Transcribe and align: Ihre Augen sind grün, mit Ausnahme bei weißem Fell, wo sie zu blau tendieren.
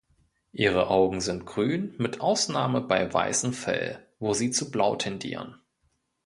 Ihre 0.53 0.87
Augen 0.87 1.21
sind 1.21 1.45
grün, 1.45 1.93
mit 1.99 2.21
Ausnahme 2.21 2.81
bei 2.81 3.13
weißem 3.13 3.53
Fell, 3.53 4.03
wo 4.17 4.33
sie 4.33 4.49
zu 4.49 4.71
blau 4.71 4.95
tendieren. 4.95 5.61